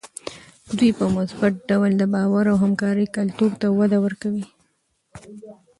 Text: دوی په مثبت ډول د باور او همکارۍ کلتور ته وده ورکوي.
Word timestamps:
دوی 0.77 0.91
په 0.99 1.05
مثبت 1.17 1.53
ډول 1.69 1.91
د 1.97 2.03
باور 2.13 2.45
او 2.51 2.57
همکارۍ 2.63 3.07
کلتور 3.15 3.51
ته 3.61 3.67
وده 3.79 3.97
ورکوي. 4.05 4.45